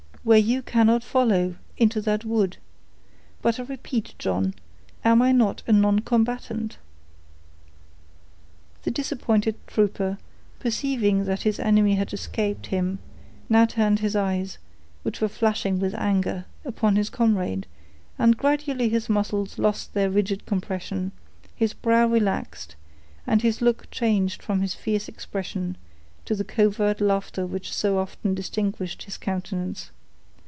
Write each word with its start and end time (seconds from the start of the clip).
"Where 0.23 0.37
you 0.37 0.61
cannot 0.61 1.03
follow—into 1.03 1.99
that 2.01 2.23
wood. 2.23 2.57
But 3.41 3.59
I 3.59 3.63
repeat, 3.63 4.13
John, 4.19 4.53
am 5.03 5.19
I 5.19 5.31
not 5.31 5.63
a 5.65 5.71
noncombatant?" 5.71 6.77
The 8.83 8.91
disappointed 8.91 9.55
trooper, 9.65 10.19
perceiving 10.59 11.25
that 11.25 11.41
his 11.41 11.59
enemy 11.59 11.95
had 11.95 12.13
escaped 12.13 12.67
him, 12.67 12.99
now 13.49 13.65
turned 13.65 13.97
his 14.01 14.15
eyes, 14.15 14.59
which 15.01 15.21
were 15.21 15.27
flashing 15.27 15.79
with 15.79 15.95
anger, 15.95 16.45
upon 16.63 16.97
his 16.97 17.09
comrade, 17.09 17.65
and 18.19 18.37
gradually 18.37 18.89
his 18.89 19.09
muscles 19.09 19.57
lost 19.57 19.95
their 19.95 20.11
rigid 20.11 20.45
compression, 20.45 21.13
his 21.55 21.73
brow 21.73 22.05
relaxed, 22.05 22.75
and 23.25 23.41
his 23.41 23.59
look 23.59 23.89
changed 23.89 24.43
from 24.43 24.61
its 24.61 24.75
fierce 24.75 25.07
expression, 25.07 25.77
to 26.25 26.35
the 26.35 26.43
covert 26.45 27.01
laughter 27.01 27.47
which 27.47 27.73
so 27.73 27.97
often 27.97 28.35
distinguished 28.35 29.01
his 29.01 29.17
countenance. 29.17 29.89